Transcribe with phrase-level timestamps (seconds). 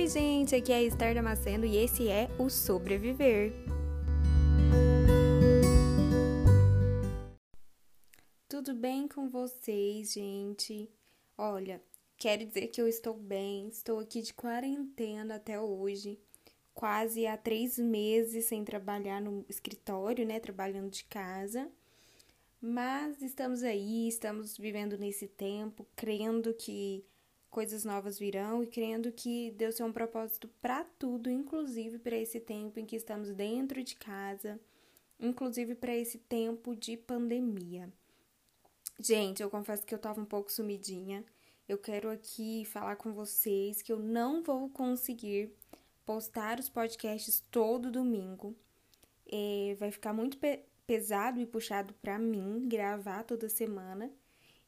[0.00, 3.52] Oi, gente, aqui é a Esther Damasceno e esse é o Sobreviver.
[8.48, 10.88] Tudo bem com vocês, gente?
[11.36, 11.82] Olha,
[12.16, 16.18] quero dizer que eu estou bem, estou aqui de quarentena até hoje,
[16.72, 20.40] quase há três meses sem trabalhar no escritório, né?
[20.40, 21.70] Trabalhando de casa.
[22.58, 27.04] Mas estamos aí, estamos vivendo nesse tempo, crendo que
[27.50, 32.38] coisas novas virão e crendo que Deus tem um propósito para tudo, inclusive para esse
[32.38, 34.58] tempo em que estamos dentro de casa,
[35.18, 37.92] inclusive para esse tempo de pandemia.
[38.98, 41.24] Gente, eu confesso que eu tava um pouco sumidinha.
[41.68, 45.52] Eu quero aqui falar com vocês que eu não vou conseguir
[46.04, 48.54] postar os podcasts todo domingo.
[49.30, 54.10] É, vai ficar muito pe pesado e puxado para mim gravar toda semana.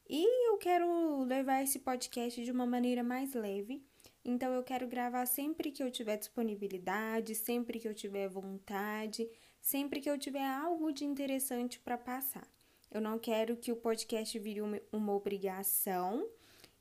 [0.09, 3.85] E eu quero levar esse podcast de uma maneira mais leve.
[4.25, 9.99] Então eu quero gravar sempre que eu tiver disponibilidade, sempre que eu tiver vontade, sempre
[9.99, 12.47] que eu tiver algo de interessante para passar.
[12.91, 16.29] Eu não quero que o podcast vire uma, obrigação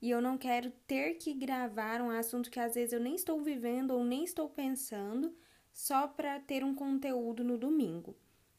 [0.00, 3.40] e eu não quero ter que gravar um assunto que às vezes eu nem estou
[3.40, 5.34] vivendo ou nem estou pensando
[5.72, 8.16] só para ter um conteúdo no domingo.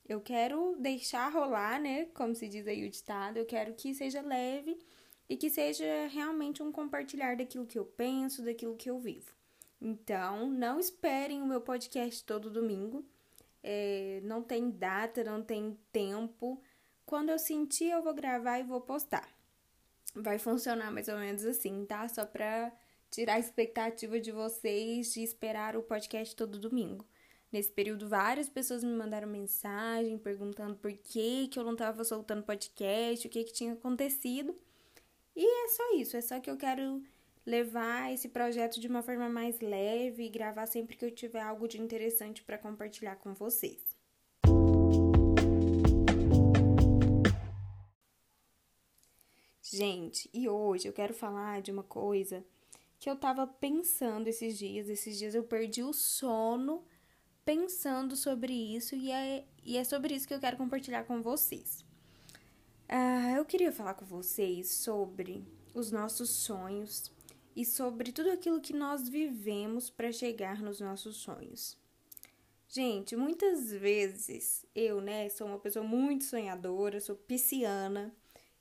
[0.08, 2.06] Eu quero deixar rolar, né?
[2.14, 4.78] Como se diz aí o ditado, eu quero que seja leve
[5.30, 9.32] e que seja realmente um compartilhar daquilo que eu penso, daquilo que eu vivo.
[9.82, 13.06] Então, não esperem o meu podcast todo domingo.
[13.62, 16.62] É, não tem data, não tem tempo.
[17.06, 19.28] Quando eu sentir, eu vou gravar e vou postar.
[20.16, 22.08] Vai funcionar mais ou menos assim, tá?
[22.08, 22.72] Só pra
[23.10, 27.06] tirar a expectativa de vocês de esperar o podcast todo domingo.
[27.54, 32.42] Nesse período, várias pessoas me mandaram mensagem perguntando por que, que eu não estava soltando
[32.42, 34.60] podcast, o que, que tinha acontecido.
[35.36, 37.04] E é só isso, é só que eu quero
[37.46, 41.68] levar esse projeto de uma forma mais leve e gravar sempre que eu tiver algo
[41.68, 43.96] de interessante para compartilhar com vocês.
[49.62, 52.44] Gente, e hoje eu quero falar de uma coisa
[52.98, 54.90] que eu tava pensando esses dias.
[54.90, 56.84] Esses dias eu perdi o sono
[57.46, 61.84] pensando sobre isso e é, e é sobre isso que eu quero compartilhar com vocês.
[62.90, 65.44] Uh, eu queria falar com vocês sobre
[65.74, 67.12] os nossos sonhos
[67.56, 71.78] e sobre tudo aquilo que nós vivemos para chegar nos nossos sonhos.
[72.68, 78.16] Gente, muitas vezes eu, né, sou uma pessoa muito sonhadora, sou pisciana,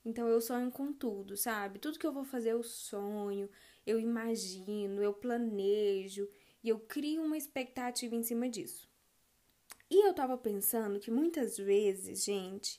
[0.05, 1.79] então eu sonho com tudo, sabe?
[1.79, 3.49] Tudo que eu vou fazer eu sonho,
[3.87, 6.29] eu imagino, eu planejo,
[6.63, 8.89] e eu crio uma expectativa em cima disso.
[9.91, 12.79] E eu tava pensando que muitas vezes, gente,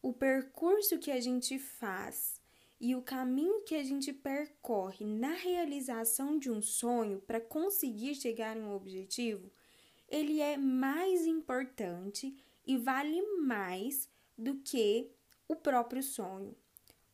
[0.00, 2.40] o percurso que a gente faz
[2.80, 8.56] e o caminho que a gente percorre na realização de um sonho para conseguir chegar
[8.56, 9.50] em um objetivo,
[10.08, 15.10] ele é mais importante e vale mais do que
[15.48, 16.54] o próprio sonho.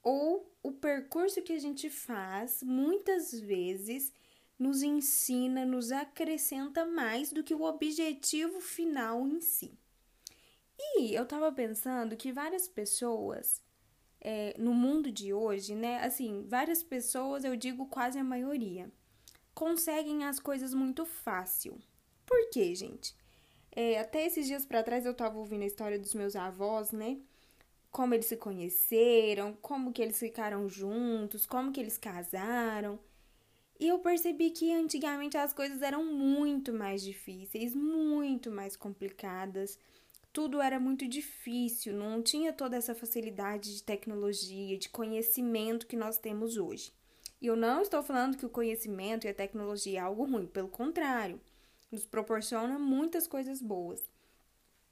[0.03, 4.13] Ou o percurso que a gente faz, muitas vezes,
[4.61, 9.73] nos ensina, nos acrescenta mais do que o objetivo final em si.
[10.79, 13.63] E eu tava pensando que várias pessoas
[14.21, 16.05] é, no mundo de hoje, né?
[16.05, 18.93] Assim, várias pessoas, eu digo quase a maioria,
[19.55, 21.79] conseguem as coisas muito fácil.
[22.27, 23.17] Por quê, gente?
[23.73, 27.19] É, até esses dias para trás eu tava ouvindo a história dos meus avós, né?
[27.91, 33.01] Como eles se conheceram, como que eles ficaram juntos, como que eles casaram.
[33.81, 39.79] E eu percebi que antigamente as coisas eram muito mais difíceis, muito mais complicadas.
[40.35, 46.19] Tudo era muito difícil, não tinha toda essa facilidade de tecnologia, de conhecimento que nós
[46.19, 46.93] temos hoje.
[47.41, 50.69] E eu não estou falando que o conhecimento e a tecnologia é algo ruim, pelo
[50.69, 51.41] contrário,
[51.91, 54.03] nos proporciona muitas coisas boas.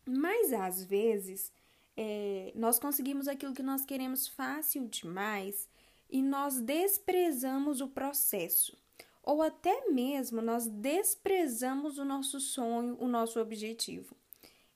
[0.06, 1.53] Mas às vezes
[1.94, 5.69] é, nós conseguimos aquilo que nós queremos fácil demais
[6.09, 8.77] e nós desprezamos o processo,
[9.22, 14.16] ou até mesmo nós desprezamos o nosso sonho, o nosso objetivo.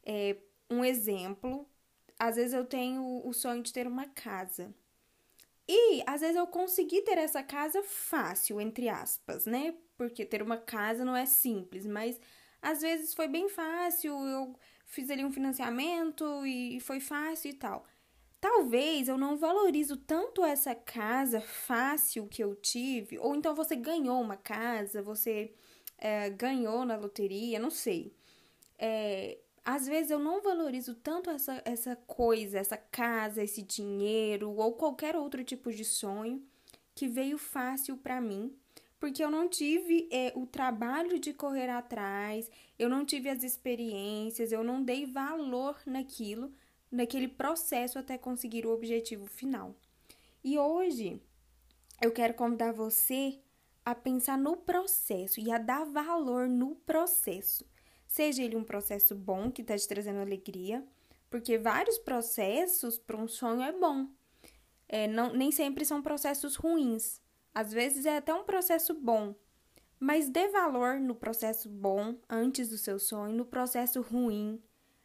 [0.04, 0.36] É,
[0.68, 1.66] um exemplo,
[2.18, 4.74] às vezes eu tenho o sonho de ter uma casa.
[5.66, 9.74] E às vezes eu consegui ter essa casa fácil, entre aspas, né?
[9.96, 12.20] Porque ter uma casa não é simples, mas
[12.60, 14.54] às vezes foi bem fácil, eu
[14.86, 17.86] fiz ali um financiamento e foi fácil e tal.
[18.42, 24.20] Talvez eu não valorizo tanto essa casa fácil que eu tive, ou então você ganhou
[24.20, 25.54] uma casa, você
[25.96, 28.12] é, ganhou na loteria, não sei.
[28.76, 34.72] É, às vezes eu não valorizo tanto essa, essa coisa, essa casa, esse dinheiro ou
[34.72, 36.44] qualquer outro tipo de sonho
[36.96, 38.52] que veio fácil para mim,
[38.98, 44.50] porque eu não tive é, o trabalho de correr atrás, eu não tive as experiências,
[44.50, 46.52] eu não dei valor naquilo,
[46.92, 49.74] naquele processo até conseguir o objetivo final.
[50.44, 51.20] E hoje
[52.02, 53.40] eu quero convidar você
[53.84, 57.64] a pensar no processo e a dar valor no processo.
[58.06, 60.86] Seja ele um processo bom que está te trazendo alegria,
[61.30, 64.06] porque vários processos para um sonho é bom.
[64.88, 67.20] É, não, nem sempre são processos ruins.
[67.54, 69.34] Às vezes é até um processo bom.
[69.98, 74.60] Mas dê valor no processo bom antes do seu sonho, no processo ruim,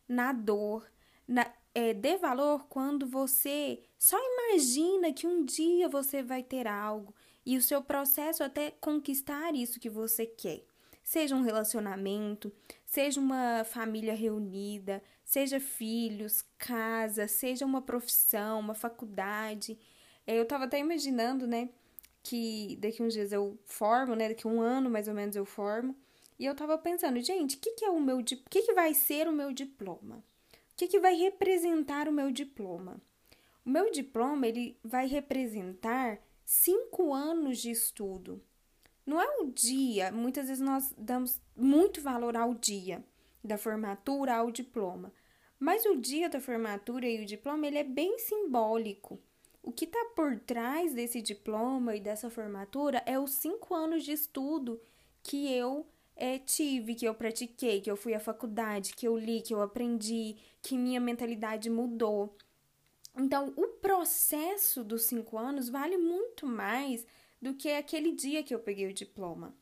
[0.08, 0.92] na dor.
[1.28, 7.14] Na, é, dê valor quando você só imagina que um dia você vai ter algo
[7.46, 10.64] e o seu processo até conquistar isso que você quer.
[11.04, 12.52] Seja um relacionamento,
[12.84, 19.78] seja uma família reunida, seja filhos, casa, seja uma profissão, uma faculdade.
[20.26, 21.70] É, eu tava até imaginando, né,
[22.24, 25.96] que daqui uns dias eu formo, né, daqui um ano mais ou menos eu formo.
[26.40, 29.28] E eu tava pensando, gente, o que, que é o meu, que, que vai ser
[29.28, 30.24] o meu diploma?
[30.78, 33.02] Que, que vai representar o meu diploma?
[33.66, 38.42] O meu diploma ele vai representar cinco anos de estudo.
[39.04, 43.04] Não é o dia, muitas vezes nós damos muito valor ao dia
[43.44, 45.12] da formatura, ao diploma.
[45.60, 49.20] Mas o dia da formatura e o diploma, ele é bem simbólico.
[49.64, 54.12] O que está por trás desse diploma e dessa formatura é os cinco anos de
[54.12, 54.80] estudo
[55.24, 59.42] que eu é, tive, que eu pratiquei, que eu fui à faculdade, que eu li,
[59.42, 62.36] que eu aprendi, que minha mentalidade mudou.
[63.16, 67.06] Então, o processo dos cinco anos vale muito mais
[67.42, 69.56] do que aquele dia que eu peguei o diploma.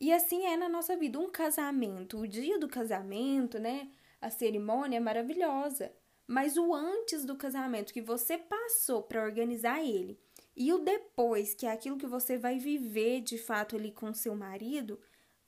[0.00, 1.18] E assim é na nossa vida.
[1.18, 3.90] Um casamento, o dia do casamento, né?
[4.20, 5.92] A cerimônia é maravilhosa.
[6.26, 10.18] Mas o antes do casamento que você passou para organizar ele
[10.56, 14.34] e o depois, que é aquilo que você vai viver de fato ali com seu
[14.34, 14.98] marido,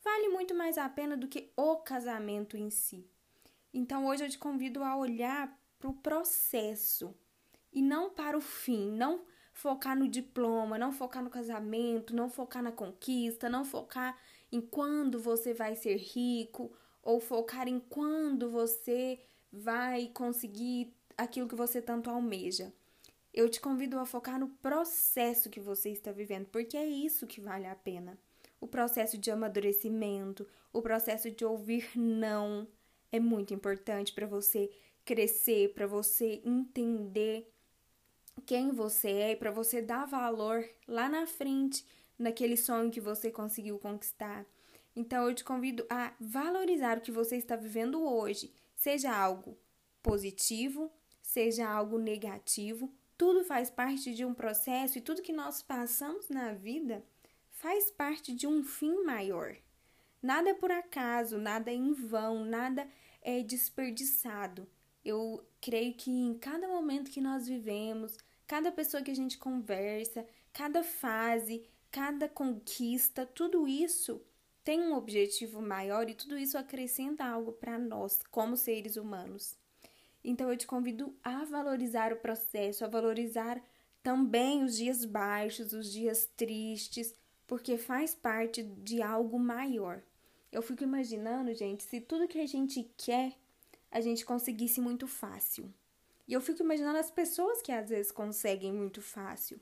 [0.04, 3.08] vale muito mais a pena do que o casamento em si.
[3.72, 7.16] Então hoje eu te convido a olhar para o processo
[7.72, 12.62] e não para o fim, não focar no diploma, não focar no casamento, não focar
[12.62, 14.16] na conquista, não focar
[14.52, 16.72] em quando você vai ser rico
[17.02, 22.72] ou focar em quando você vai conseguir aquilo que você tanto almeja.
[23.32, 27.40] Eu te convido a focar no processo que você está vivendo, porque é isso que
[27.40, 28.18] vale a pena.
[28.64, 32.66] O processo de amadurecimento, o processo de ouvir não
[33.12, 34.70] é muito importante para você
[35.04, 37.46] crescer, para você entender
[38.46, 41.84] quem você é para você dar valor lá na frente
[42.18, 44.46] naquele sonho que você conseguiu conquistar.
[44.96, 49.58] Então eu te convido a valorizar o que você está vivendo hoje, seja algo
[50.02, 50.90] positivo,
[51.20, 56.54] seja algo negativo, tudo faz parte de um processo e tudo que nós passamos na
[56.54, 57.04] vida
[57.64, 59.56] faz parte de um fim maior.
[60.20, 62.86] Nada é por acaso, nada é em vão, nada
[63.22, 64.68] é desperdiçado.
[65.02, 70.26] Eu creio que em cada momento que nós vivemos, cada pessoa que a gente conversa,
[70.52, 74.20] cada fase, cada conquista, tudo isso
[74.62, 79.56] tem um objetivo maior e tudo isso acrescenta algo para nós, como seres humanos.
[80.22, 83.58] Então eu te convido a valorizar o processo, a valorizar
[84.02, 87.14] também os dias baixos, os dias tristes,
[87.46, 90.02] porque faz parte de algo maior.
[90.50, 93.36] Eu fico imaginando, gente, se tudo que a gente quer
[93.94, 95.72] a gente conseguisse muito fácil.
[96.26, 99.60] E eu fico imaginando as pessoas que às vezes conseguem muito fácil.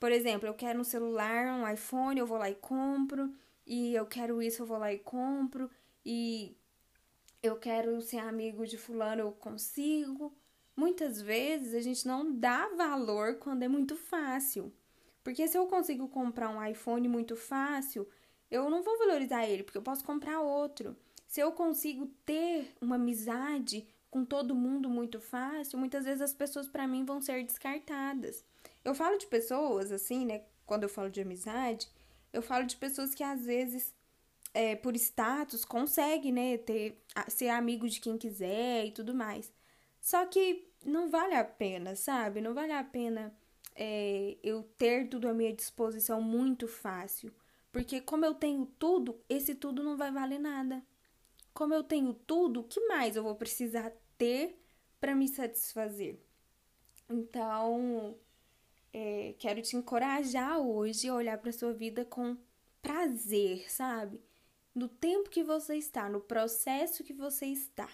[0.00, 3.32] Por exemplo, eu quero um celular, um iPhone, eu vou lá e compro.
[3.64, 5.70] E eu quero isso, eu vou lá e compro.
[6.04, 6.56] E
[7.40, 10.36] eu quero ser amigo de fulano, eu consigo.
[10.74, 14.72] Muitas vezes a gente não dá valor quando é muito fácil.
[15.22, 18.08] Porque se eu consigo comprar um iPhone muito fácil,
[18.50, 20.96] eu não vou valorizar ele, porque eu posso comprar outro.
[21.26, 26.68] Se eu consigo ter uma amizade com todo mundo muito fácil, muitas vezes as pessoas
[26.68, 28.44] para mim vão ser descartadas.
[28.84, 30.42] Eu falo de pessoas assim, né?
[30.66, 31.88] Quando eu falo de amizade,
[32.32, 33.94] eu falo de pessoas que às vezes,
[34.52, 36.58] é, por status, conseguem, né?
[36.58, 39.50] Ter, ser amigo de quem quiser e tudo mais.
[40.00, 42.40] Só que não vale a pena, sabe?
[42.40, 43.34] Não vale a pena
[43.74, 47.32] é, eu ter tudo à minha disposição muito fácil.
[47.70, 50.84] Porque como eu tenho tudo, esse tudo não vai valer nada.
[51.54, 54.58] Como eu tenho tudo, o que mais eu vou precisar ter
[55.00, 56.18] para me satisfazer?
[57.08, 58.16] Então,
[58.92, 62.36] é, quero te encorajar hoje a olhar para sua vida com
[62.80, 64.20] prazer, sabe?
[64.74, 67.88] No tempo que você está, no processo que você está.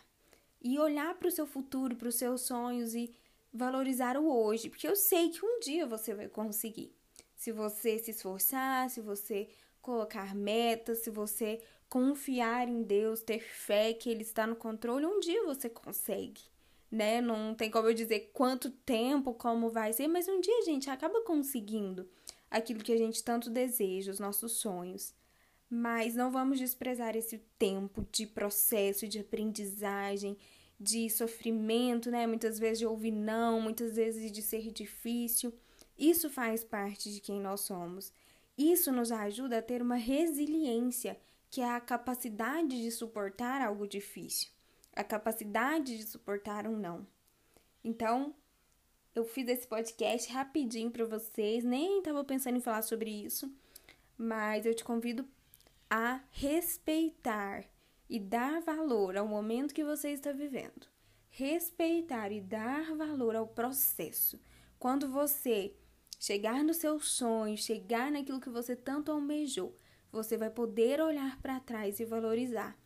[0.60, 3.14] E olhar para o seu futuro, para os seus sonhos e
[3.52, 6.92] valorizar o hoje, porque eu sei que um dia você vai conseguir.
[7.34, 9.48] Se você se esforçar, se você
[9.80, 15.20] colocar metas, se você confiar em Deus, ter fé que Ele está no controle, um
[15.20, 16.42] dia você consegue,
[16.90, 17.20] né?
[17.20, 20.90] Não tem como eu dizer quanto tempo, como vai ser, mas um dia a gente
[20.90, 22.08] acaba conseguindo
[22.50, 25.14] aquilo que a gente tanto deseja, os nossos sonhos.
[25.70, 30.36] Mas não vamos desprezar esse tempo de processo, de aprendizagem,
[30.78, 32.26] de sofrimento, né?
[32.26, 35.52] Muitas vezes de ouvir não, muitas vezes de ser difícil.
[35.98, 38.12] Isso faz parte de quem nós somos.
[38.56, 41.18] Isso nos ajuda a ter uma resiliência,
[41.50, 44.50] que é a capacidade de suportar algo difícil,
[44.94, 47.06] a capacidade de suportar um não.
[47.82, 48.34] Então,
[49.14, 53.52] eu fiz esse podcast rapidinho para vocês, nem estava pensando em falar sobre isso,
[54.16, 55.26] mas eu te convido
[55.88, 57.64] a respeitar
[58.08, 60.86] e dar valor ao momento que você está vivendo.
[61.28, 64.40] Respeitar e dar valor ao processo.
[64.78, 65.74] Quando você
[66.18, 69.76] chegar no seu sonho, chegar naquilo que você tanto almejou,
[70.10, 72.76] você vai poder olhar para trás e valorizar.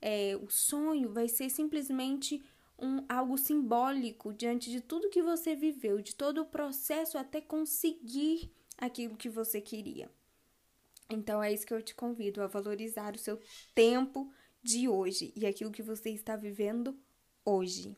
[0.00, 2.44] É, o sonho vai ser simplesmente
[2.78, 8.52] um algo simbólico diante de tudo que você viveu, de todo o processo até conseguir
[8.76, 10.10] aquilo que você queria.
[11.08, 13.40] Então é isso que eu te convido a valorizar o seu
[13.74, 14.30] tempo
[14.66, 16.98] de hoje e aquilo que você está vivendo
[17.44, 17.96] hoje.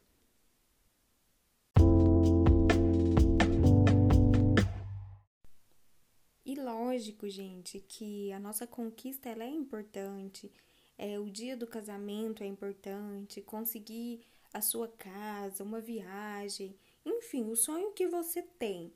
[6.45, 10.53] E lógico, gente, que a nossa conquista ela é importante.
[10.99, 14.21] É, o dia do casamento é importante, conseguir
[14.53, 18.93] a sua casa, uma viagem, enfim, o sonho que você tem.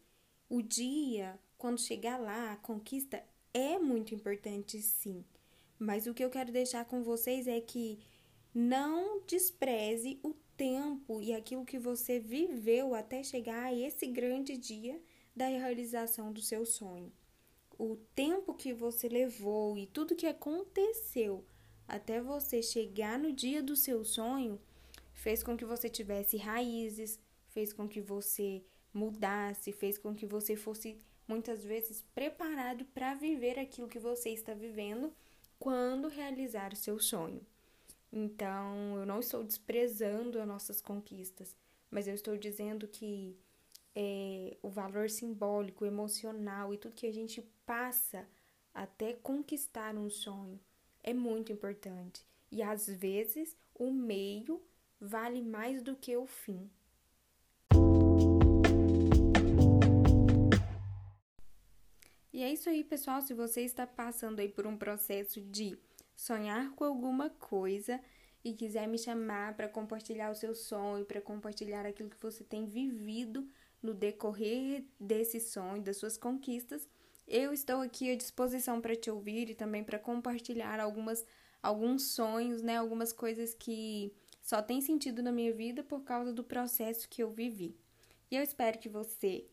[0.51, 3.25] O dia, quando chegar lá, a conquista
[3.55, 5.25] é muito importante, sim.
[5.83, 7.99] Mas o que eu quero deixar com vocês é que
[8.55, 15.03] não despreze o tempo e aquilo que você viveu até chegar a esse grande dia
[15.35, 17.13] da realização do seu sonho.
[17.77, 21.45] O tempo que você levou e tudo que aconteceu
[21.89, 24.61] até você chegar no dia do seu sonho
[25.13, 28.63] fez com que você tivesse raízes, fez com que você
[28.95, 30.97] mudasse, fez com que você fosse
[31.27, 35.13] muitas vezes preparado para viver aquilo que você está vivendo
[35.63, 37.41] quando realizar o seu sonho.
[38.13, 41.55] Então, eu não estou desprezando as nossas conquistas,
[41.89, 43.39] mas eu estou dizendo que
[43.95, 48.27] é, o valor simbólico, emocional e tudo que a gente passa
[48.75, 50.59] até conquistar um sonho
[51.01, 52.27] é muito importante.
[52.51, 54.61] E às vezes o meio
[55.01, 56.69] vale mais do que o fim.
[62.63, 63.21] Isso aí, pessoal.
[63.21, 65.77] Se você está passando aí por um processo de
[66.15, 68.01] sonhar com alguma coisa
[68.45, 72.65] e quiser me chamar para compartilhar o seu sonho, para compartilhar aquilo que você tem
[72.65, 73.49] vivido
[73.83, 76.89] no decorrer desse sonho, das suas conquistas,
[77.27, 81.27] eu estou aqui à disposição para te ouvir e também para compartilhar algumas
[81.61, 86.45] alguns sonhos, né, algumas coisas que só têm sentido na minha vida por causa do
[86.45, 87.77] processo que eu vivi.
[88.31, 89.47] E eu espero que você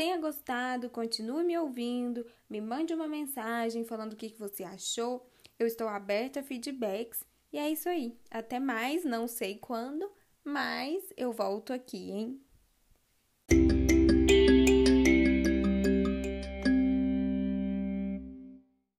[0.00, 5.30] tenha gostado, continue me ouvindo, me mande uma mensagem falando o que você achou.
[5.58, 7.22] Eu estou aberta a feedbacks.
[7.52, 8.18] E é isso aí.
[8.30, 10.10] Até mais, não sei quando,
[10.42, 12.40] mas eu volto aqui, hein?